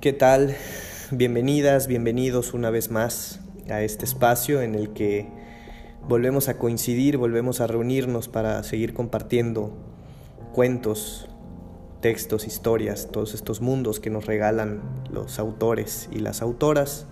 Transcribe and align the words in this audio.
¿Qué 0.00 0.14
tal? 0.14 0.56
Bienvenidas, 1.10 1.86
bienvenidos 1.86 2.54
una 2.54 2.70
vez 2.70 2.90
más 2.90 3.40
a 3.68 3.82
este 3.82 4.06
espacio 4.06 4.62
en 4.62 4.74
el 4.74 4.94
que 4.94 5.28
volvemos 6.08 6.48
a 6.48 6.56
coincidir, 6.56 7.18
volvemos 7.18 7.60
a 7.60 7.66
reunirnos 7.66 8.26
para 8.26 8.62
seguir 8.62 8.94
compartiendo 8.94 9.76
cuentos, 10.54 11.28
textos, 12.00 12.46
historias, 12.46 13.08
todos 13.12 13.34
estos 13.34 13.60
mundos 13.60 14.00
que 14.00 14.08
nos 14.08 14.24
regalan 14.24 14.80
los 15.12 15.38
autores 15.38 16.08
y 16.10 16.20
las 16.20 16.40
autoras. 16.40 17.06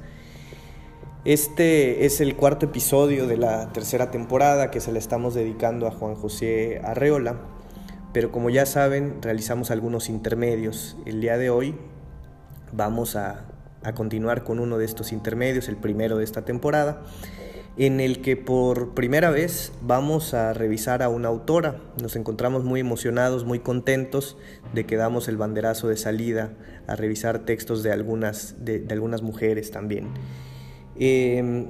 Este 1.27 2.07
es 2.07 2.23
el 2.23 2.37
cuarto 2.37 2.65
episodio 2.65 3.27
de 3.27 3.37
la 3.37 3.71
tercera 3.71 4.11
temporada 4.11 4.71
que 4.71 4.81
se 4.81 4.93
le 4.93 4.99
estamos 4.99 5.35
dedicando 5.35 5.87
a 5.87 5.91
Juan 5.91 6.15
José 6.15 6.81
Arreola, 6.83 7.39
pero 8.15 8.33
como 8.33 8.49
ya 8.49 8.65
saben, 8.65 9.21
realizamos 9.21 9.71
algunos 9.71 10.09
intermedios. 10.09 10.97
El 11.05 11.21
día 11.21 11.37
de 11.37 11.51
hoy 11.51 11.75
vamos 12.73 13.17
a, 13.17 13.45
a 13.83 13.95
continuar 13.95 14.45
con 14.45 14.59
uno 14.59 14.79
de 14.79 14.85
estos 14.85 15.13
intermedios, 15.13 15.69
el 15.69 15.77
primero 15.77 16.19
de 16.19 16.25
esta 16.25 16.45
temporada, 16.45 17.03
en 17.77 18.01
el 18.01 18.21
que 18.23 18.37
por 18.37 18.95
primera 18.95 19.31
vez 19.31 19.73
vamos 19.83 20.35
a 20.35 20.53
revisar 20.53 21.03
a 21.03 21.09
una 21.09 21.29
autora. 21.29 21.77
Nos 22.03 22.17
encontramos 22.17 22.65
muy 22.65 22.81
emocionados, 22.81 23.45
muy 23.45 23.61
contentos 23.61 24.37
de 24.75 24.85
que 24.85 24.97
damos 24.97 25.29
el 25.29 25.37
banderazo 25.37 25.89
de 25.89 25.97
salida 25.97 26.55
a 26.89 26.97
revisar 26.97 27.41
textos 27.41 27.85
de 27.85 27.93
algunas, 27.93 28.57
de, 28.65 28.85
algunas 28.91 29.23
mujeres 29.23 29.71
también. 29.71 30.09
Eh, 30.97 31.69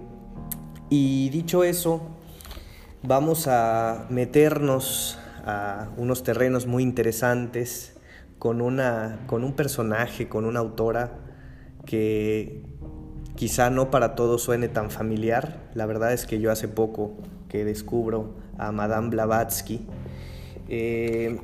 y 0.89 1.29
dicho 1.29 1.63
eso, 1.63 2.09
vamos 3.03 3.47
a 3.47 4.07
meternos 4.09 5.19
a 5.45 5.91
unos 5.99 6.23
terrenos 6.23 6.67
muy 6.67 6.83
interesantes 6.83 7.98
con, 8.39 8.61
una, 8.61 9.21
con 9.27 9.45
un 9.45 9.55
personaje, 9.55 10.29
con 10.29 10.45
una 10.45 10.61
autora 10.61 11.19
que 11.85 12.63
quizá 13.35 13.71
no 13.71 13.91
para 13.91 14.15
todos 14.15 14.43
suene 14.43 14.69
tan 14.69 14.91
familiar. 14.91 15.71
La 15.75 15.87
verdad 15.87 16.13
es 16.13 16.27
que 16.27 16.41
yo 16.41 16.51
hace 16.51 16.69
poco 16.69 17.17
que 17.49 17.65
descubro 17.65 18.35
a 18.59 18.73
Madame 18.73 19.11
Blavatsky, 19.11 19.87
eh, 20.69 21.41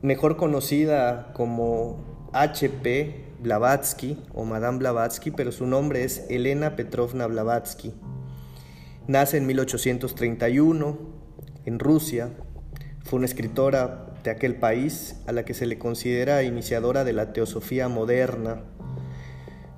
mejor 0.00 0.36
conocida 0.36 1.32
como 1.34 2.30
HP 2.32 3.32
Blavatsky 3.40 4.18
o 4.34 4.44
Madame 4.44 4.78
Blavatsky, 4.78 5.30
pero 5.30 5.52
su 5.52 5.66
nombre 5.66 6.04
es 6.04 6.26
Elena 6.30 6.76
Petrovna 6.76 7.26
Blavatsky. 7.26 7.92
Nace 9.06 9.36
en 9.36 9.46
1831 9.46 10.98
en 11.64 11.78
Rusia. 11.78 12.30
Fue 13.04 13.18
una 13.18 13.26
escritora 13.26 14.11
de 14.22 14.30
aquel 14.30 14.56
país 14.56 15.16
a 15.26 15.32
la 15.32 15.44
que 15.44 15.54
se 15.54 15.66
le 15.66 15.78
considera 15.78 16.42
iniciadora 16.42 17.04
de 17.04 17.12
la 17.12 17.32
teosofía 17.32 17.88
moderna 17.88 18.62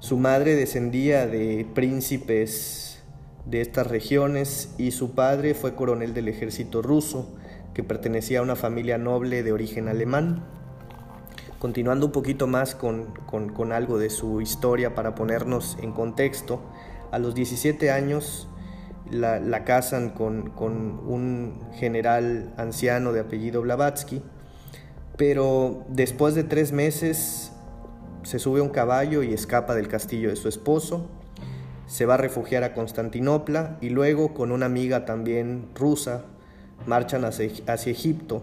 su 0.04 0.18
madre 0.18 0.54
descendía 0.54 1.26
de 1.26 1.66
príncipes 1.72 3.02
de 3.46 3.62
estas 3.62 3.86
regiones 3.86 4.74
y 4.76 4.90
su 4.90 5.14
padre 5.14 5.54
fue 5.54 5.74
coronel 5.74 6.12
del 6.12 6.28
ejército 6.28 6.82
ruso, 6.82 7.34
que 7.72 7.82
pertenecía 7.82 8.40
a 8.40 8.42
una 8.42 8.54
familia 8.54 8.98
noble 8.98 9.42
de 9.42 9.52
origen 9.52 9.88
alemán. 9.88 10.44
Continuando 11.58 12.04
un 12.04 12.12
poquito 12.12 12.46
más 12.46 12.74
con, 12.74 13.14
con, 13.24 13.72
algo 13.72 13.96
de 13.96 14.10
su 14.10 14.42
historia 14.42 14.94
para 14.94 15.14
ponernos 15.14 15.78
en 15.80 15.92
contexto, 15.92 16.60
a 17.10 17.18
los 17.18 17.34
17 17.34 17.90
años 17.90 18.46
la, 19.10 19.40
la 19.40 19.64
casan 19.64 20.10
con, 20.10 20.50
con, 20.50 21.00
un 21.08 21.62
general 21.76 22.52
anciano 22.58 23.14
de 23.14 23.20
apellido 23.20 23.62
Blavatsky, 23.62 24.22
pero 25.16 25.84
después 25.88 26.34
de 26.34 26.44
tres 26.44 26.72
meses 26.72 27.52
se 28.22 28.38
sube 28.38 28.60
un 28.60 28.70
caballo 28.70 29.22
y 29.22 29.32
escapa 29.32 29.74
del 29.74 29.88
castillo 29.88 30.30
de 30.30 30.36
su 30.36 30.48
esposo, 30.48 31.08
se 31.86 32.06
va 32.06 32.14
a 32.14 32.16
refugiar 32.16 32.64
a 32.64 32.72
Constantinopla 32.72 33.78
y 33.80 33.90
luego 33.90 34.34
con 34.34 34.50
una 34.50 34.66
amiga 34.66 35.04
también 35.04 35.68
rusa 35.74 36.24
marchan 36.86 37.24
hacia, 37.24 37.50
hacia 37.66 37.92
Egipto, 37.92 38.42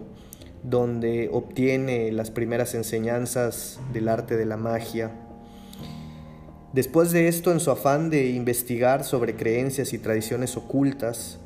donde 0.62 1.28
obtiene 1.32 2.12
las 2.12 2.30
primeras 2.30 2.74
enseñanzas 2.74 3.80
del 3.92 4.08
arte 4.08 4.36
de 4.36 4.46
la 4.46 4.56
magia. 4.56 5.10
Después 6.72 7.10
de 7.12 7.28
esto, 7.28 7.52
en 7.52 7.60
su 7.60 7.70
afán 7.70 8.08
de 8.08 8.30
investigar 8.30 9.04
sobre 9.04 9.36
creencias 9.36 9.92
y 9.92 9.98
tradiciones 9.98 10.56
ocultas, 10.56 11.38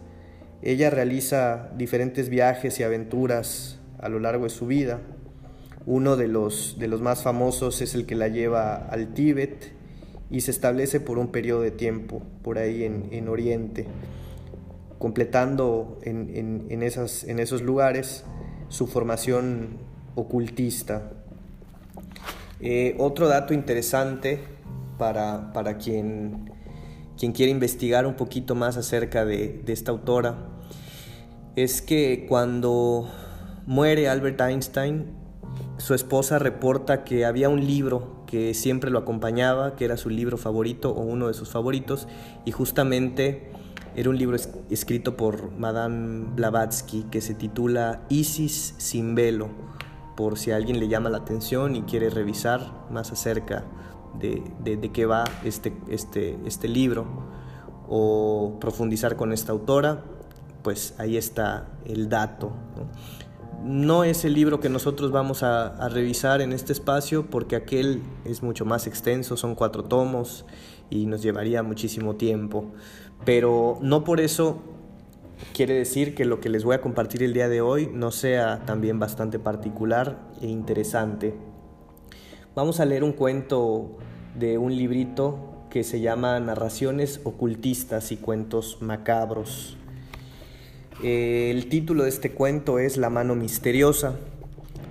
ella 0.62 0.90
realiza 0.90 1.70
diferentes 1.76 2.28
viajes 2.28 2.78
y 2.78 2.82
aventuras 2.82 3.80
a 3.98 4.08
lo 4.08 4.20
largo 4.20 4.44
de 4.44 4.50
su 4.50 4.66
vida. 4.66 5.00
Uno 5.86 6.16
de 6.16 6.26
los, 6.26 6.76
de 6.78 6.88
los 6.88 7.00
más 7.00 7.22
famosos 7.22 7.80
es 7.80 7.94
el 7.94 8.06
que 8.06 8.16
la 8.16 8.26
lleva 8.28 8.74
al 8.74 9.14
Tíbet 9.14 9.72
y 10.30 10.40
se 10.40 10.50
establece 10.50 10.98
por 10.98 11.18
un 11.18 11.28
periodo 11.28 11.60
de 11.60 11.70
tiempo 11.70 12.22
por 12.42 12.58
ahí 12.58 12.82
en, 12.82 13.08
en 13.12 13.28
Oriente, 13.28 13.86
completando 14.98 15.98
en, 16.02 16.66
en, 16.68 16.82
esas, 16.82 17.22
en 17.24 17.38
esos 17.38 17.62
lugares 17.62 18.24
su 18.68 18.88
formación 18.88 19.78
ocultista. 20.16 21.12
Eh, 22.60 22.96
otro 22.98 23.28
dato 23.28 23.54
interesante 23.54 24.40
para, 24.98 25.52
para 25.52 25.76
quien, 25.78 26.50
quien 27.16 27.30
quiere 27.30 27.52
investigar 27.52 28.06
un 28.06 28.14
poquito 28.14 28.56
más 28.56 28.76
acerca 28.76 29.24
de, 29.24 29.60
de 29.64 29.72
esta 29.72 29.92
autora 29.92 30.48
es 31.54 31.80
que 31.80 32.26
cuando 32.28 33.08
muere 33.66 34.08
Albert 34.08 34.40
Einstein, 34.40 35.15
su 35.78 35.94
esposa 35.94 36.38
reporta 36.38 37.04
que 37.04 37.24
había 37.24 37.48
un 37.48 37.66
libro 37.66 38.24
que 38.26 38.54
siempre 38.54 38.90
lo 38.90 38.98
acompañaba, 38.98 39.76
que 39.76 39.84
era 39.84 39.96
su 39.96 40.08
libro 40.08 40.38
favorito 40.38 40.90
o 40.90 41.02
uno 41.02 41.28
de 41.28 41.34
sus 41.34 41.50
favoritos, 41.50 42.08
y 42.44 42.52
justamente 42.52 43.50
era 43.94 44.10
un 44.10 44.18
libro 44.18 44.36
escrito 44.70 45.16
por 45.16 45.52
Madame 45.52 46.26
Blavatsky 46.34 47.04
que 47.04 47.20
se 47.20 47.34
titula 47.34 48.02
Isis 48.08 48.74
sin 48.78 49.14
velo, 49.14 49.48
por 50.16 50.38
si 50.38 50.50
alguien 50.50 50.80
le 50.80 50.88
llama 50.88 51.10
la 51.10 51.18
atención 51.18 51.76
y 51.76 51.82
quiere 51.82 52.10
revisar 52.10 52.86
más 52.90 53.12
acerca 53.12 53.64
de, 54.18 54.42
de, 54.62 54.92
qué 54.92 55.04
va 55.06 55.24
este, 55.44 55.76
este, 55.88 56.38
este 56.46 56.68
libro 56.68 57.06
o 57.88 58.56
profundizar 58.60 59.16
con 59.16 59.32
esta 59.32 59.52
autora, 59.52 60.02
pues 60.62 60.94
ahí 60.98 61.16
está 61.16 61.68
el 61.84 62.08
dato. 62.08 62.52
No 63.66 64.04
es 64.04 64.24
el 64.24 64.34
libro 64.34 64.60
que 64.60 64.68
nosotros 64.68 65.10
vamos 65.10 65.42
a, 65.42 65.88
revisar 65.88 66.40
en 66.40 66.52
este 66.52 66.72
espacio 66.72 67.26
porque 67.28 67.56
aquel 67.56 68.00
es 68.24 68.40
mucho 68.40 68.64
más 68.64 68.86
extenso, 68.86 69.36
son 69.36 69.56
cuatro 69.56 69.82
tomos 69.82 70.46
y 70.88 71.06
nos 71.06 71.20
llevaría 71.20 71.64
muchísimo 71.64 72.14
tiempo. 72.14 72.66
Pero 73.24 73.80
no 73.82 74.04
por 74.04 74.20
eso 74.20 74.62
quiere 75.52 75.74
decir 75.74 76.14
que 76.14 76.24
lo 76.24 76.38
que 76.38 76.48
les 76.48 76.62
voy 76.62 76.76
a 76.76 76.80
compartir 76.80 77.24
el 77.24 77.32
día 77.32 77.48
de 77.48 77.60
hoy 77.60 77.90
no 77.92 78.12
sea 78.12 78.60
también 78.66 79.00
bastante 79.00 79.40
particular 79.40 80.16
e 80.40 80.46
interesante. 80.46 81.34
Vamos 82.54 82.78
a 82.78 82.84
leer 82.84 83.02
un 83.02 83.14
cuento 83.14 83.96
de 84.38 84.58
un 84.58 84.76
librito 84.76 85.66
que 85.70 85.82
se 85.82 86.00
llama 86.00 86.38
Narraciones 86.38 87.20
ocultistas 87.24 88.12
y 88.12 88.16
cuentos 88.16 88.78
macabros 88.80 89.76
el 91.02 91.68
título 91.68 92.04
de 92.04 92.08
este 92.08 92.32
cuento 92.32 92.78
es 92.78 92.96
La 92.96 93.10
mano 93.10 93.34
misteriosa. 93.34 94.16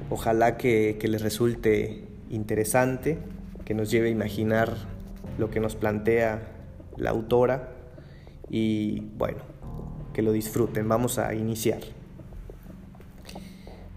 Ojalá 0.09 0.57
que, 0.57 0.97
que 0.99 1.07
les 1.07 1.21
resulte 1.21 2.03
interesante, 2.29 3.17
que 3.65 3.73
nos 3.73 3.89
lleve 3.89 4.09
a 4.09 4.11
imaginar 4.11 4.75
lo 5.37 5.49
que 5.49 5.59
nos 5.59 5.75
plantea 5.75 6.47
la 6.97 7.09
autora 7.09 7.69
y 8.49 9.01
bueno, 9.17 9.39
que 10.13 10.21
lo 10.21 10.31
disfruten. 10.31 10.87
Vamos 10.87 11.17
a 11.17 11.33
iniciar. 11.33 11.81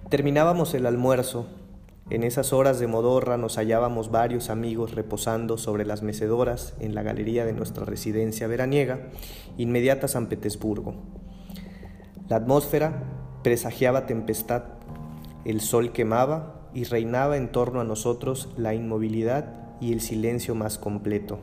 Terminábamos 0.08 0.74
el 0.74 0.86
almuerzo. 0.86 1.46
En 2.10 2.22
esas 2.22 2.54
horas 2.54 2.80
de 2.80 2.86
modorra 2.86 3.36
nos 3.36 3.58
hallábamos 3.58 4.10
varios 4.10 4.48
amigos 4.48 4.94
reposando 4.94 5.58
sobre 5.58 5.84
las 5.84 6.02
mecedoras 6.02 6.74
en 6.80 6.94
la 6.94 7.02
galería 7.02 7.44
de 7.44 7.52
nuestra 7.52 7.84
residencia 7.84 8.46
veraniega, 8.46 9.10
inmediata 9.58 10.06
a 10.06 10.08
San 10.08 10.28
Petersburgo. 10.28 10.94
La 12.28 12.36
atmósfera 12.36 13.04
presagiaba 13.42 14.04
tempestad, 14.04 14.64
el 15.46 15.62
sol 15.62 15.92
quemaba 15.92 16.60
y 16.74 16.84
reinaba 16.84 17.38
en 17.38 17.50
torno 17.50 17.80
a 17.80 17.84
nosotros 17.84 18.50
la 18.58 18.74
inmovilidad 18.74 19.54
y 19.80 19.94
el 19.94 20.02
silencio 20.02 20.54
más 20.54 20.76
completo. 20.76 21.38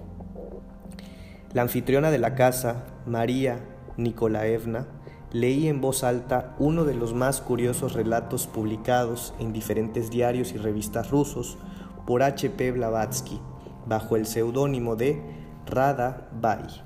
La 1.53 1.63
anfitriona 1.63 2.11
de 2.11 2.19
la 2.19 2.35
casa, 2.35 2.83
María 3.07 3.65
Nikolaevna, 3.97 4.85
leía 5.31 5.71
en 5.71 5.81
voz 5.81 6.03
alta 6.03 6.55
uno 6.59 6.83
de 6.83 6.93
los 6.93 7.15
más 7.15 7.41
curiosos 7.41 7.93
relatos 7.93 8.45
publicados 8.45 9.33
en 9.39 9.53
diferentes 9.53 10.11
diarios 10.11 10.53
y 10.53 10.57
revistas 10.57 11.09
rusos 11.09 11.57
por 12.05 12.21
H.P. 12.21 12.73
Blavatsky, 12.73 13.39
bajo 13.87 14.17
el 14.17 14.27
seudónimo 14.27 14.95
de 14.95 15.19
Rada 15.65 16.29
Bai. 16.39 16.84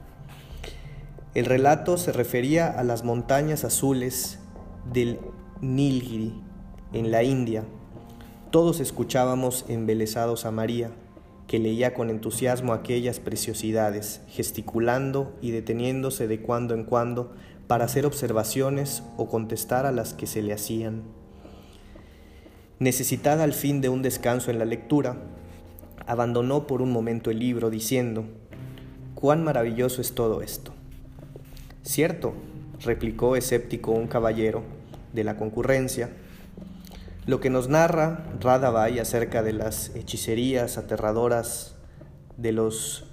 El 1.35 1.45
relato 1.45 1.97
se 1.97 2.11
refería 2.11 2.67
a 2.67 2.83
las 2.83 3.03
montañas 3.03 3.63
azules 3.63 4.39
del 4.91 5.19
Nilgiri, 5.61 6.33
en 6.91 7.11
la 7.11 7.21
India. 7.21 7.65
Todos 8.49 8.79
escuchábamos 8.79 9.63
embelesados 9.67 10.47
a 10.47 10.51
María, 10.51 10.89
que 11.45 11.59
leía 11.59 11.93
con 11.93 12.09
entusiasmo 12.09 12.73
aquellas 12.73 13.19
preciosidades, 13.19 14.21
gesticulando 14.27 15.37
y 15.39 15.51
deteniéndose 15.51 16.27
de 16.27 16.41
cuando 16.41 16.73
en 16.73 16.83
cuando 16.83 17.31
para 17.67 17.85
hacer 17.85 18.07
observaciones 18.07 19.03
o 19.15 19.27
contestar 19.27 19.85
a 19.85 19.91
las 19.91 20.15
que 20.15 20.25
se 20.25 20.41
le 20.41 20.51
hacían. 20.51 21.03
Necesitada 22.79 23.43
al 23.43 23.53
fin 23.53 23.81
de 23.81 23.89
un 23.89 24.01
descanso 24.01 24.49
en 24.49 24.57
la 24.57 24.65
lectura, 24.65 25.21
abandonó 26.07 26.65
por 26.65 26.81
un 26.81 26.91
momento 26.91 27.29
el 27.29 27.37
libro 27.37 27.69
diciendo, 27.69 28.25
cuán 29.13 29.43
maravilloso 29.43 30.01
es 30.01 30.15
todo 30.15 30.41
esto. 30.41 30.73
Cierto, 31.83 32.33
replicó 32.81 33.35
escéptico 33.35 33.91
un 33.91 34.07
caballero 34.07 34.63
de 35.13 35.23
la 35.23 35.37
concurrencia, 35.37 36.09
lo 37.25 37.39
que 37.39 37.49
nos 37.49 37.69
narra 37.69 38.25
Radhavai 38.39 38.99
acerca 38.99 39.43
de 39.43 39.53
las 39.53 39.95
hechicerías 39.95 40.77
aterradoras 40.77 41.75
de 42.37 42.51
los 42.51 43.05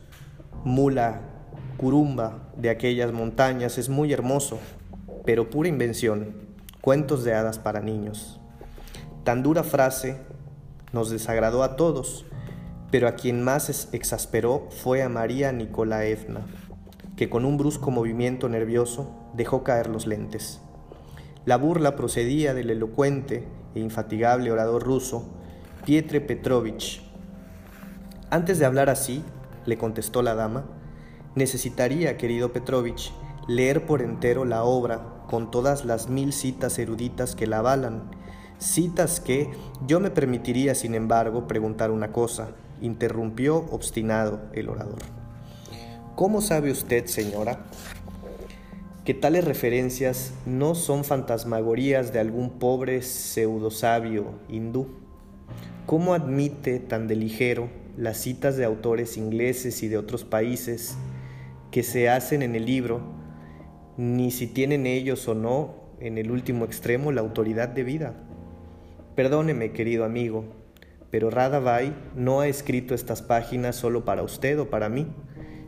mula 0.65 1.21
curumba 1.77 2.49
de 2.57 2.71
aquellas 2.71 3.13
montañas. 3.13 3.79
Es 3.79 3.89
muy 3.89 4.13
hermoso, 4.13 4.59
pero 5.25 5.51
pura 5.51 5.69
invención, 5.69 6.35
cuentos 6.81 7.25
de 7.25 7.35
hadas 7.35 7.59
para 7.59 7.81
niños. 7.81 8.41
Tan 9.25 9.43
dura 9.43 9.63
frase 9.63 10.19
nos 10.93 11.11
desagradó 11.11 11.63
a 11.63 11.77
todos, 11.77 12.25
pero 12.91 13.09
a 13.09 13.17
quien 13.17 13.43
más 13.43 13.89
exasperó 13.93 14.69
fue 14.71 15.03
a 15.03 15.09
María 15.09 15.53
Nikolaevna, 15.53 16.47
que 17.17 17.31
con 17.31 17.45
un 17.45 17.57
brusco 17.57 17.91
movimiento 17.91 18.49
nervioso 18.49 19.11
dejó 19.35 19.65
caer 19.65 19.89
los 19.89 20.07
lentes. 20.07 20.61
La 21.47 21.57
burla 21.57 21.97
procedía 21.97 22.55
del 22.55 22.71
elocuente 22.71 23.49
e 23.75 23.81
infatigable 23.81 24.53
orador 24.53 24.83
ruso 24.83 25.25
Pietre 25.85 26.21
Petrovich. 26.21 27.03
Antes 28.31 28.59
de 28.59 28.67
hablar 28.67 28.91
así, 28.91 29.23
le 29.65 29.79
contestó 29.79 30.23
la 30.23 30.35
dama, 30.35 30.67
necesitaría, 31.35 32.17
querido 32.17 32.53
Petrovich, 32.53 33.13
leer 33.49 33.87
por 33.87 34.03
entero 34.03 34.45
la 34.45 34.65
obra 34.65 35.23
con 35.29 35.51
todas 35.51 35.85
las 35.85 36.09
mil 36.09 36.33
citas 36.33 36.79
eruditas 36.79 37.35
que 37.35 37.47
la 37.47 37.59
avalan, 37.59 38.11
citas 38.59 39.21
que 39.21 39.51
yo 39.87 40.01
me 40.01 40.11
permitiría, 40.11 40.75
sin 40.75 40.95
embargo, 40.95 41.47
preguntar 41.47 41.91
una 41.91 42.13
cosa, 42.13 42.49
interrumpió 42.81 43.59
obstinado 43.71 44.41
el 44.53 44.69
orador. 44.69 45.26
¿Cómo 46.17 46.41
sabe 46.41 46.71
usted, 46.71 47.05
señora, 47.05 47.67
que 49.05 49.13
tales 49.13 49.45
referencias 49.45 50.33
no 50.47 50.75
son 50.75 51.05
fantasmagorías 51.05 52.11
de 52.11 52.21
algún 52.21 52.59
pobre 52.59 53.03
pseudosabio 53.03 54.25
hindú? 54.49 54.87
¿Cómo 55.85 56.15
admite 56.15 56.81
tan 56.81 57.07
de 57.07 57.17
ligero 57.17 57.69
las 57.99 58.17
citas 58.17 58.57
de 58.57 58.65
autores 58.65 59.19
ingleses 59.19 59.83
y 59.83 59.89
de 59.89 59.99
otros 59.99 60.25
países 60.25 60.97
que 61.71 61.83
se 61.83 62.09
hacen 62.09 62.41
en 62.41 62.57
el 62.57 62.65
libro, 62.65 63.03
ni 63.99 64.31
si 64.31 64.47
tienen 64.47 64.87
ellos 64.87 65.29
o 65.29 65.35
no, 65.35 65.75
en 66.01 66.17
el 66.17 66.31
último 66.31 66.65
extremo, 66.65 67.13
la 67.13 67.21
autoridad 67.21 67.69
de 67.69 67.85
vida? 67.85 68.15
Perdóneme, 69.17 69.73
querido 69.73 70.07
amigo, 70.07 70.47
pero 71.11 71.29
Radhavai 71.29 71.95
no 72.15 72.41
ha 72.41 72.49
escrito 72.49 72.95
estas 72.95 73.21
páginas 73.21 73.77
solo 73.77 74.07
para 74.07 74.23
usted 74.23 74.59
o 74.59 74.71
para 74.71 74.89
mí, 74.89 75.09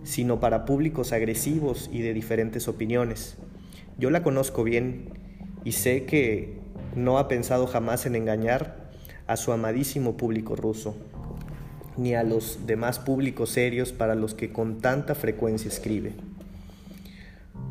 sino 0.09 0.41
para 0.41 0.65
públicos 0.65 1.13
agresivos 1.13 1.91
y 1.93 2.01
de 2.01 2.15
diferentes 2.15 2.67
opiniones. 2.67 3.37
Yo 3.99 4.09
la 4.09 4.23
conozco 4.23 4.65
bien 4.65 5.11
y 5.65 5.73
sé 5.73 6.07
que 6.07 6.57
no 6.97 7.19
ha 7.19 7.29
pensado 7.29 7.67
jamás 7.67 8.07
en 8.07 8.17
engañar 8.17 8.89
a 9.27 9.37
su 9.37 9.53
amadísimo 9.53 10.17
público 10.17 10.57
ruso, 10.57 10.97
ni 11.99 12.15
a 12.15 12.23
los 12.23 12.67
demás 12.67 12.99
públicos 12.99 13.51
serios 13.51 13.93
para 13.93 14.15
los 14.15 14.33
que 14.33 14.51
con 14.51 14.79
tanta 14.79 15.15
frecuencia 15.15 15.69
escribe. 15.69 16.15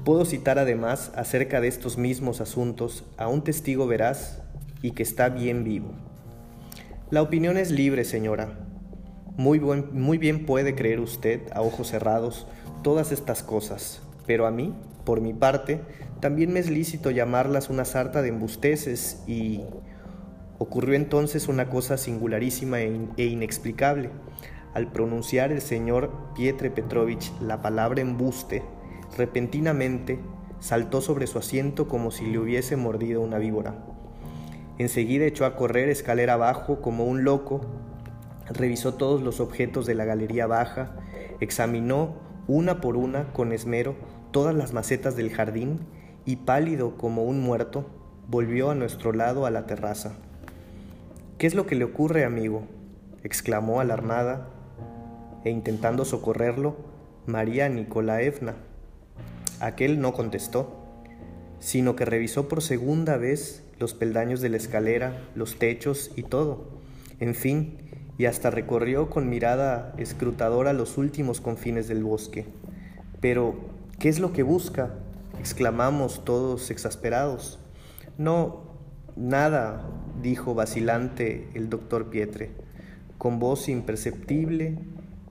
Puedo 0.06 0.24
citar 0.24 0.60
además 0.60 1.12
acerca 1.16 1.60
de 1.60 1.70
estos 1.70 1.98
mismos 1.98 2.40
asuntos 2.40 3.04
a 3.18 3.28
un 3.30 3.44
testigo 3.44 3.88
veraz 3.88 4.44
y 4.84 4.92
que 4.92 5.02
está 5.02 5.30
bien 5.30 5.64
vivo. 5.64 5.92
La 7.10 7.24
opinión 7.24 7.58
es 7.58 7.72
libre, 7.72 8.06
señora. 8.06 8.67
Muy, 9.38 10.18
bien 10.18 10.46
puede 10.48 10.74
creer 10.74 11.00
usted, 11.00 11.42
a 11.54 11.62
ojos 11.62 11.90
cerrados, 11.90 12.48
todas 12.82 13.12
estas 13.12 13.44
cosas, 13.44 14.02
pero 14.26 14.48
a 14.48 14.52
mí, 14.52 14.74
por 15.06 15.22
mi 15.22 15.32
parte, 15.32 15.80
también 16.20 16.52
me 16.52 16.60
es 16.60 16.72
lícito 16.72 17.12
llamarlas 17.12 17.70
una 17.70 17.86
sarta 17.86 18.22
de 18.22 18.30
embusteces 18.30 19.24
y... 19.28 19.62
Ocurrió 20.60 20.96
entonces 20.96 21.50
una 21.50 21.70
cosa 21.70 21.98
singularísima 21.98 22.82
e, 22.82 23.00
e 23.18 23.26
inexplicable. 23.26 24.10
Al 24.74 24.92
pronunciar 24.92 25.52
el 25.52 25.62
señor 25.62 26.12
Pietre 26.36 26.72
Petrovich 26.72 27.32
la 27.40 27.62
palabra 27.62 28.02
embuste, 28.02 28.64
repentinamente 29.16 30.20
saltó 30.60 31.00
sobre 31.02 31.28
su 31.28 31.38
asiento 31.38 31.88
como 31.88 32.10
si 32.10 32.26
le 32.26 32.40
hubiese 32.40 32.76
mordido 32.76 33.22
una 33.22 33.38
víbora. 33.38 33.76
Enseguida 34.80 35.26
echó 35.26 35.46
a 35.46 35.56
correr 35.56 35.90
escalera 35.90 36.34
abajo 36.34 36.82
como 36.82 37.06
un 37.06 37.24
loco, 37.24 37.62
revisó 38.50 38.94
todos 38.96 39.22
los 39.22 39.40
objetos 39.40 39.86
de 39.86 39.96
la 39.96 40.06
galería 40.06 40.48
baja, 40.48 40.96
examinó 41.40 42.16
una 42.48 42.82
por 42.82 42.96
una 42.96 43.34
con 43.34 43.52
esmero 43.52 43.96
todas 44.32 44.56
las 44.56 44.74
macetas 44.74 45.16
del 45.16 45.32
jardín 45.32 45.80
y 46.26 46.38
pálido 46.38 46.98
como 46.98 47.24
un 47.24 47.42
muerto, 47.42 47.90
volvió 48.28 48.70
a 48.70 48.76
nuestro 48.76 49.14
lado 49.14 49.46
a 49.46 49.52
la 49.52 49.66
terraza. 49.66 50.14
¿Qué 51.38 51.48
es 51.48 51.56
lo 51.56 51.66
que 51.66 51.76
le 51.76 51.84
ocurre, 51.84 52.26
amigo? 52.26 52.64
exclamó 53.24 53.80
alarmada 53.82 54.50
e 55.44 55.50
intentando 55.50 56.06
socorrerlo 56.06 56.78
María 57.26 57.70
Nikolaevna. 57.70 58.56
Aquel 59.60 60.00
no 60.00 60.14
contestó, 60.14 60.78
sino 61.60 61.96
que 61.96 62.06
revisó 62.06 62.48
por 62.48 62.62
segunda 62.62 63.18
vez 63.18 63.64
los 63.80 63.94
peldaños 63.94 64.42
de 64.42 64.50
la 64.50 64.58
escalera, 64.58 65.22
los 65.36 65.58
techos 65.58 66.12
y 66.16 66.24
todo. 66.24 66.68
En 67.20 67.36
fin, 67.36 67.87
y 68.18 68.26
hasta 68.26 68.50
recorrió 68.50 69.10
con 69.10 69.30
mirada 69.30 69.94
escrutadora 69.98 70.74
los 70.74 70.98
últimos 70.98 71.42
confines 71.42 71.88
del 71.88 72.04
bosque. 72.04 72.46
Pero, 73.22 73.56
¿qué 74.00 74.10
es 74.10 74.20
lo 74.20 74.34
que 74.34 74.44
busca? 74.44 74.94
exclamamos 75.40 76.26
todos 76.26 76.72
exasperados. 76.72 77.60
No, 78.18 78.64
nada, 79.16 79.90
dijo 80.22 80.54
vacilante 80.54 81.50
el 81.54 81.70
doctor 81.70 82.10
Pietre, 82.10 82.52
con 83.18 83.40
voz 83.40 83.70
imperceptible 83.70 84.80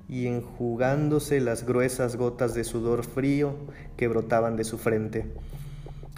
y 0.08 0.26
enjugándose 0.26 1.40
las 1.40 1.66
gruesas 1.66 2.16
gotas 2.16 2.54
de 2.54 2.64
sudor 2.64 3.04
frío 3.04 3.56
que 3.96 4.08
brotaban 4.08 4.56
de 4.56 4.64
su 4.64 4.78
frente. 4.78 5.26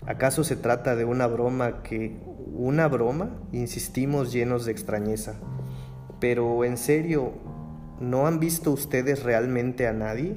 ¿Acaso 0.07 0.45
se 0.45 0.57
trata 0.57 0.97
de 0.97 1.05
una 1.05 1.27
broma 1.27 1.83
que... 1.83 2.17
¿Una 2.55 2.89
broma? 2.89 3.31
Insistimos 3.53 4.33
llenos 4.33 4.65
de 4.65 4.73
extrañeza. 4.73 5.37
Pero 6.21 6.65
en 6.65 6.77
serio, 6.77 7.33
¿no 8.01 8.27
han 8.27 8.41
visto 8.41 8.71
ustedes 8.71 9.23
realmente 9.23 9.87
a 9.87 9.93
nadie? 9.93 10.37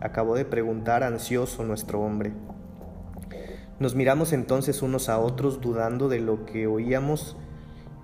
Acabó 0.00 0.34
de 0.34 0.44
preguntar 0.44 1.02
ansioso 1.02 1.64
nuestro 1.64 2.00
hombre. 2.00 2.32
Nos 3.78 3.94
miramos 3.94 4.32
entonces 4.32 4.82
unos 4.82 5.08
a 5.08 5.18
otros 5.18 5.60
dudando 5.60 6.08
de 6.08 6.20
lo 6.20 6.46
que 6.46 6.66
oíamos 6.66 7.36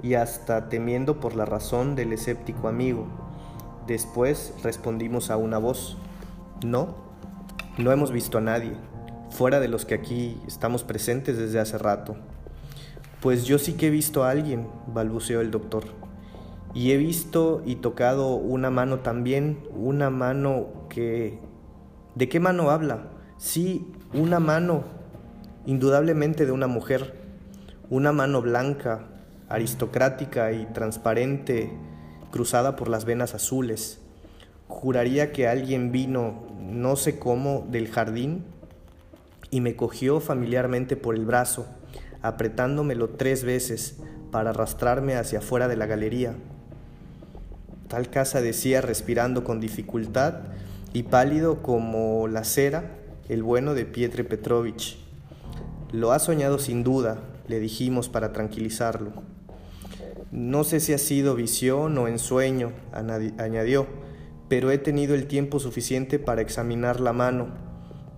y 0.03 0.15
hasta 0.15 0.69
temiendo 0.69 1.21
por 1.21 1.37
la 1.37 1.45
razón 1.45 1.95
del 1.95 2.13
escéptico 2.13 2.69
amigo. 2.69 3.07
Después 3.87 4.55
respondimos 4.63 5.31
a 5.31 5.37
una 5.37 5.59
voz, 5.59 5.99
no, 6.65 6.97
no 7.79 7.93
hemos 7.93 8.13
visto 8.13 8.39
a 8.39 8.41
nadie 8.41 8.73
fuera 9.31 9.61
de 9.61 9.69
los 9.69 9.87
que 9.87 9.95
aquí 9.95 10.41
estamos 10.47 10.85
presentes 10.85 11.39
desde 11.39 11.61
hace 11.61 11.79
rato. 11.79 12.17
Pues 13.21 13.45
yo 13.45 13.59
sí 13.59 13.75
que 13.75 13.87
he 13.87 13.91
visto 13.91 14.25
a 14.25 14.31
alguien, 14.31 14.69
balbuceó 14.89 15.41
el 15.41 15.51
doctor. 15.51 15.85
Y 16.73 16.93
he 16.93 16.97
visto 16.97 17.63
y 17.67 17.77
tocado 17.77 18.35
una 18.35 18.71
mano 18.71 19.01
también, 19.01 19.59
una 19.75 20.11
mano 20.11 20.87
que... 20.89 21.39
¿De 22.15 22.29
qué 22.29 22.41
mano 22.41 22.71
habla? 22.71 23.09
Sí, 23.39 23.87
una 24.13 24.41
mano, 24.41 24.85
indudablemente 25.67 26.47
de 26.47 26.53
una 26.53 26.67
mujer, 26.67 27.15
una 27.89 28.13
mano 28.13 28.43
blanca, 28.43 29.09
aristocrática 29.49 30.53
y 30.53 30.67
transparente, 30.67 31.73
cruzada 32.31 32.77
por 32.77 32.89
las 32.89 33.05
venas 33.05 33.35
azules. 33.35 34.01
Juraría 34.69 35.33
que 35.33 35.49
alguien 35.49 35.91
vino, 35.91 36.47
no 36.61 36.97
sé 36.97 37.19
cómo, 37.19 37.67
del 37.69 37.89
jardín 37.89 38.45
y 39.51 39.61
me 39.61 39.75
cogió 39.75 40.21
familiarmente 40.21 40.97
por 40.97 41.17
el 41.17 41.27
brazo, 41.27 41.67
apretándomelo 42.23 43.11
tres 43.11 43.45
veces 43.45 43.99
para 44.31 44.51
arrastrarme 44.51 45.17
hacia 45.17 45.41
afuera 45.41 45.67
de 45.67 45.77
la 45.77 45.87
galería. 45.87 46.35
Tal 47.91 48.09
casa 48.09 48.41
decía 48.41 48.81
respirando 48.81 49.43
con 49.43 49.59
dificultad 49.59 50.43
y 50.93 51.03
pálido 51.03 51.61
como 51.61 52.29
la 52.29 52.45
cera 52.45 52.85
el 53.29 53.43
bueno 53.43 53.75
de 53.75 53.85
Pietre 53.85 54.23
Petrovich. 54.23 54.97
Lo 55.91 56.13
ha 56.13 56.21
soñado 56.21 56.61
sin 56.61 56.85
duda, 56.85 57.19
le 57.49 57.59
dijimos 57.59 58.09
para 58.09 58.33
tranquilizarlo. 58.33 59.11
No 60.31 60.63
sé 60.63 60.79
si 60.79 60.93
ha 60.93 60.99
sido 60.99 61.35
visión 61.35 61.99
o 61.99 62.07
ensueño, 62.07 62.71
añadió, 62.93 63.89
pero 64.49 64.71
he 64.71 64.79
tenido 64.79 65.17
el 65.17 65.27
tiempo 65.27 65.59
suficiente 65.59 66.21
para 66.21 66.43
examinar 66.43 67.01
la 67.01 67.13
mano, 67.13 67.49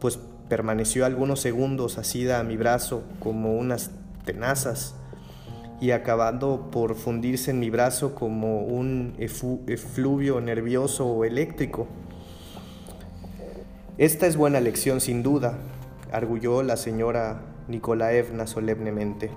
pues 0.01 0.19
permaneció 0.51 1.07
algunos 1.07 1.41
segundos 1.41 1.97
asida 1.97 2.41
a 2.41 2.45
mi 2.45 2.59
brazo 2.59 3.05
como 3.21 3.57
unas 3.57 3.91
tenazas 4.27 4.97
y 5.83 5.91
acabando 5.91 6.71
por 6.71 6.95
fundirse 6.95 7.51
en 7.51 7.59
mi 7.59 7.69
brazo 7.69 8.15
como 8.15 8.61
un 8.61 9.17
efluvio 9.19 10.41
nervioso 10.41 11.09
o 11.09 11.25
eléctrico. 11.25 11.89
Esta 13.99 14.29
es 14.29 14.37
buena 14.37 14.61
lección 14.61 15.01
sin 15.01 15.25
duda, 15.25 15.59
arguyó 16.13 16.63
la 16.63 16.77
señora 16.77 17.43
Nikolaevna 17.67 18.47
solemnemente, 18.47 19.33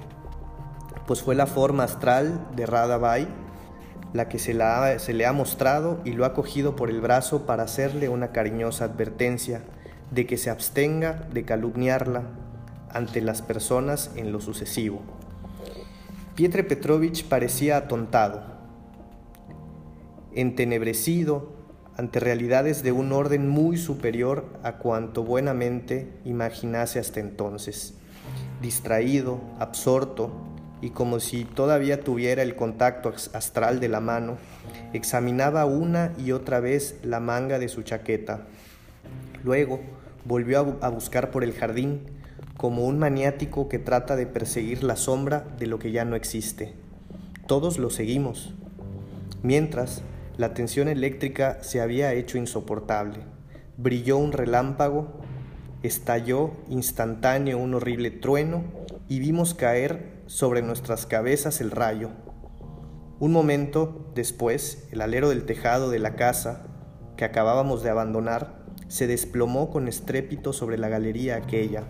pues 1.07 1.23
fue 1.23 1.33
la 1.33 1.47
forma 1.47 1.83
astral 1.83 2.39
de 2.55 2.67
Radabai 2.67 3.27
la 4.13 4.29
que 4.29 4.37
se 4.37 4.53
le 4.53 5.25
ha 5.25 5.33
mostrado 5.33 5.99
y 6.05 6.11
lo 6.11 6.25
ha 6.25 6.35
cogido 6.35 6.75
por 6.75 6.91
el 6.91 7.01
brazo 7.01 7.47
para 7.47 7.63
hacerle 7.63 8.07
una 8.07 8.31
cariñosa 8.31 8.85
advertencia 8.85 9.63
de 10.11 10.27
que 10.27 10.37
se 10.37 10.51
abstenga 10.51 11.23
de 11.33 11.43
calumniarla 11.43 12.21
ante 12.91 13.21
las 13.21 13.41
personas 13.41 14.11
en 14.15 14.31
lo 14.31 14.41
sucesivo. 14.41 15.01
Pietre 16.35 16.65
Petrovich 16.65 17.23
parecía 17.23 17.77
atontado, 17.77 18.43
entenebrecido 20.33 21.53
ante 21.95 22.19
realidades 22.19 22.83
de 22.83 22.91
un 22.91 23.13
orden 23.13 23.47
muy 23.47 23.77
superior 23.77 24.45
a 24.61 24.73
cuanto 24.73 25.23
buenamente 25.23 26.11
imaginase 26.25 26.99
hasta 26.99 27.21
entonces, 27.21 27.93
distraído, 28.61 29.39
absorto, 29.59 30.29
y 30.81 30.89
como 30.89 31.21
si 31.21 31.45
todavía 31.45 32.01
tuviera 32.01 32.43
el 32.43 32.57
contacto 32.57 33.13
astral 33.31 33.79
de 33.79 33.87
la 33.87 34.01
mano, 34.01 34.35
examinaba 34.91 35.63
una 35.63 36.11
y 36.17 36.33
otra 36.33 36.59
vez 36.59 36.99
la 37.01 37.21
manga 37.21 37.59
de 37.59 37.69
su 37.69 37.81
chaqueta. 37.83 38.41
Luego 39.45 39.79
volvió 40.25 40.77
a 40.81 40.89
buscar 40.89 41.31
por 41.31 41.45
el 41.45 41.53
jardín 41.53 42.01
como 42.57 42.85
un 42.85 42.99
maniático 42.99 43.67
que 43.67 43.79
trata 43.79 44.15
de 44.15 44.27
perseguir 44.27 44.83
la 44.83 44.95
sombra 44.95 45.45
de 45.59 45.67
lo 45.67 45.79
que 45.79 45.91
ya 45.91 46.05
no 46.05 46.15
existe. 46.15 46.73
Todos 47.47 47.77
lo 47.77 47.89
seguimos. 47.89 48.53
Mientras, 49.43 50.01
la 50.37 50.53
tensión 50.53 50.87
eléctrica 50.87 51.59
se 51.61 51.81
había 51.81 52.13
hecho 52.13 52.37
insoportable. 52.37 53.19
Brilló 53.77 54.17
un 54.17 54.31
relámpago, 54.31 55.07
estalló 55.83 56.51
instantáneo 56.69 57.57
un 57.57 57.73
horrible 57.73 58.09
trueno 58.11 58.63
y 59.07 59.19
vimos 59.19 59.53
caer 59.53 60.23
sobre 60.25 60.61
nuestras 60.61 61.05
cabezas 61.05 61.61
el 61.61 61.71
rayo. 61.71 62.09
Un 63.19 63.31
momento 63.31 64.11
después, 64.15 64.87
el 64.91 65.01
alero 65.01 65.29
del 65.29 65.45
tejado 65.45 65.89
de 65.89 65.99
la 65.99 66.15
casa 66.15 66.65
que 67.15 67.25
acabábamos 67.25 67.83
de 67.83 67.89
abandonar 67.89 68.65
se 68.87 69.07
desplomó 69.07 69.69
con 69.69 69.87
estrépito 69.87 70.53
sobre 70.53 70.77
la 70.77 70.89
galería 70.89 71.37
aquella, 71.37 71.83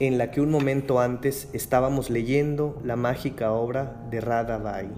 en 0.00 0.18
la 0.18 0.30
que 0.32 0.40
un 0.40 0.50
momento 0.50 0.98
antes 0.98 1.48
estábamos 1.52 2.10
leyendo 2.10 2.80
la 2.84 2.96
mágica 2.96 3.52
obra 3.52 4.04
de 4.10 4.20
Bai. 4.20 4.90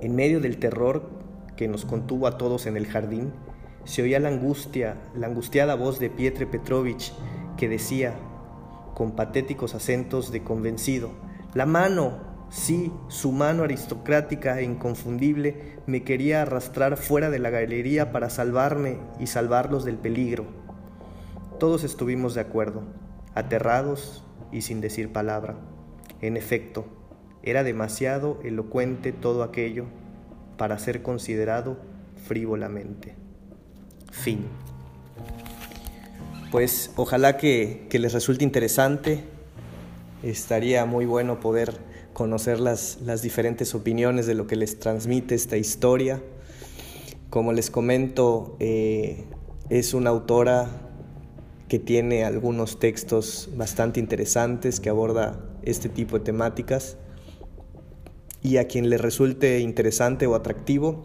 En 0.00 0.14
medio 0.14 0.40
del 0.40 0.58
terror 0.58 1.10
que 1.56 1.66
nos 1.66 1.84
contuvo 1.84 2.28
a 2.28 2.38
todos 2.38 2.66
en 2.66 2.76
el 2.76 2.86
jardín, 2.86 3.32
se 3.84 4.02
oía 4.02 4.20
la 4.20 4.28
angustia, 4.28 4.96
la 5.14 5.26
angustiada 5.26 5.74
voz 5.74 5.98
de 5.98 6.08
Pietre 6.08 6.46
Petrovich 6.46 7.12
que 7.56 7.68
decía, 7.68 8.14
con 8.94 9.12
patéticos 9.12 9.74
acentos 9.74 10.30
de 10.30 10.44
convencido. 10.44 11.10
La 11.54 11.66
mano, 11.66 12.18
sí, 12.50 12.92
su 13.08 13.32
mano 13.32 13.64
aristocrática 13.64 14.60
e 14.60 14.64
inconfundible 14.64 15.78
me 15.86 16.04
quería 16.04 16.42
arrastrar 16.42 16.96
fuera 16.96 17.28
de 17.28 17.40
la 17.40 17.50
galería 17.50 18.12
para 18.12 18.30
salvarme 18.30 18.98
y 19.18 19.26
salvarlos 19.26 19.84
del 19.84 19.96
peligro. 19.96 20.44
Todos 21.58 21.82
estuvimos 21.82 22.34
de 22.34 22.42
acuerdo, 22.42 22.82
aterrados 23.38 24.24
y 24.52 24.62
sin 24.62 24.80
decir 24.80 25.12
palabra. 25.12 25.56
En 26.20 26.36
efecto, 26.36 26.86
era 27.42 27.62
demasiado 27.62 28.38
elocuente 28.42 29.12
todo 29.12 29.42
aquello 29.42 29.86
para 30.56 30.78
ser 30.78 31.02
considerado 31.02 31.78
frívolamente. 32.26 33.14
Fin 34.10 34.46
pues 36.50 36.92
ojalá 36.96 37.36
que, 37.36 37.86
les 37.90 38.12
resulte 38.12 38.44
interesante. 38.44 39.24
Estaría 40.22 40.84
muy 40.86 41.06
bueno 41.06 41.40
poder 41.40 41.74
conocer 42.12 42.58
las, 42.58 42.98
diferentes 43.22 43.74
opiniones 43.74 44.26
de 44.26 44.34
lo 44.34 44.46
que 44.46 44.56
les 44.56 44.78
transmite 44.78 45.34
esta 45.34 45.56
historia. 45.56 46.22
Como 47.30 47.52
les 47.52 47.70
comento, 47.70 48.56
eh, 48.60 49.26
es 49.68 49.92
una 49.92 50.10
autora 50.10 50.87
que 51.68 51.78
tiene 51.78 52.24
algunos 52.24 52.78
textos 52.78 53.50
bastante 53.54 54.00
interesantes 54.00 54.80
que 54.80 54.88
aborda 54.88 55.38
este 55.62 55.88
tipo 55.88 56.18
de 56.18 56.24
temáticas 56.24 56.96
y 58.42 58.56
a 58.56 58.66
quien 58.66 58.88
le 58.88 58.98
resulte 58.98 59.60
interesante 59.60 60.26
o 60.26 60.34
atractivo, 60.34 61.04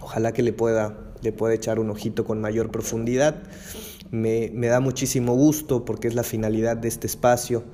ojalá 0.00 0.32
que 0.32 0.42
le 0.42 0.52
pueda, 0.52 0.98
le 1.22 1.32
pueda 1.32 1.54
echar 1.54 1.78
un 1.78 1.90
ojito 1.90 2.24
con 2.24 2.40
mayor 2.40 2.70
profundidad. 2.70 3.42
Me, 4.10 4.50
da 4.50 4.80
muchísimo 4.80 5.34
gusto 5.34 5.84
porque 5.84 6.08
es 6.08 6.14
la 6.14 6.22
finalidad 6.22 6.76
de 6.76 6.88
este 6.88 7.06
espacio, 7.06 7.64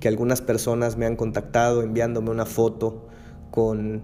que 0.00 0.08
algunas 0.08 0.40
personas 0.40 0.96
me 0.96 1.06
han 1.06 1.16
contactado 1.16 1.82
enviándome 1.82 2.30
una 2.30 2.46
foto 2.46 3.08
con, 3.50 4.02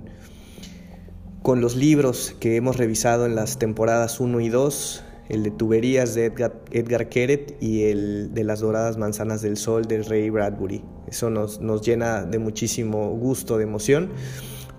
con 1.43 1.61
los 1.61 1.75
libros 1.75 2.35
que 2.39 2.57
hemos 2.57 2.77
revisado 2.77 3.25
en 3.25 3.35
las 3.35 3.59
temporadas 3.59 4.21
1 4.21 4.41
y 4.41 4.49
2, 4.49 5.05
el 5.29 5.43
de 5.43 5.51
Tuberías 5.51 6.15
de 6.15 6.27
Edgar, 6.27 6.61
Edgar 6.71 7.09
Keret 7.09 7.57
y 7.61 7.85
el 7.85 8.33
de 8.33 8.45
Las 8.45 8.61
Doradas 8.61 8.97
Manzanas 8.97 9.43
del 9.43 9.57
Sol 9.57 9.87
de 9.87 10.03
Ray 10.03 10.31
Bradbury. 10.31 10.85
Eso 11.09 11.31
nos, 11.31 11.61
nos 11.61 11.83
llena 11.83 12.25
de 12.25 12.39
muchísimo 12.39 13.11
gusto, 13.11 13.59
de 13.59 13.65
emoción, 13.65 14.11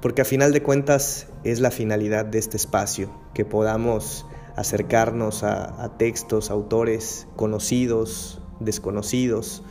porque 0.02 0.22
a 0.22 0.26
final 0.26 0.54
de 0.54 0.62
cuentas 0.64 1.28
es 1.44 1.60
la 1.60 1.72
finalidad 1.72 2.26
de 2.26 2.40
este 2.40 2.58
espacio, 2.58 3.12
que 3.34 3.46
podamos 3.46 4.26
acercarnos 4.56 5.44
a, 5.44 5.96
textos, 5.98 6.50
autores 6.50 7.28
conocidos, 7.36 8.42
desconocidos, 8.60 9.64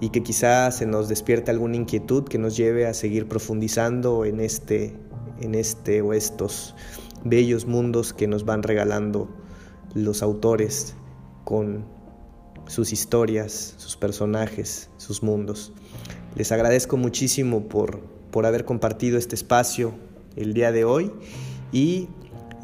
y 0.00 0.08
que 0.08 0.22
quizás 0.22 0.78
se 0.78 0.86
nos 0.86 1.08
despierte 1.08 1.50
alguna 1.50 1.76
inquietud 1.76 2.24
que 2.24 2.38
nos 2.38 2.56
lleve 2.56 2.86
a 2.86 2.94
seguir 2.94 3.28
profundizando 3.28 4.24
en 4.24 4.40
este, 4.40 4.96
en 5.40 5.54
este 5.54 6.00
o 6.02 6.14
estos 6.14 6.74
bellos 7.22 7.66
mundos 7.66 8.12
que 8.12 8.26
nos 8.26 8.44
van 8.44 8.62
regalando 8.62 9.28
los 9.94 10.22
autores 10.22 10.94
con 11.44 11.84
sus 12.66 12.92
historias, 12.92 13.74
sus 13.76 13.96
personajes, 13.96 14.90
sus 14.96 15.22
mundos. 15.22 15.72
Les 16.36 16.52
agradezco 16.52 16.96
muchísimo 16.96 17.68
por, 17.68 18.00
por 18.30 18.46
haber 18.46 18.64
compartido 18.64 19.18
este 19.18 19.34
espacio 19.34 19.94
el 20.36 20.54
día 20.54 20.72
de 20.72 20.84
hoy 20.84 21.12
y 21.72 22.08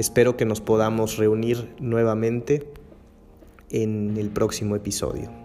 Espero 0.00 0.34
que 0.34 0.46
nos 0.46 0.62
podamos 0.62 1.18
reunir 1.18 1.74
nuevamente 1.78 2.66
en 3.68 4.16
el 4.16 4.30
próximo 4.30 4.74
episodio. 4.74 5.39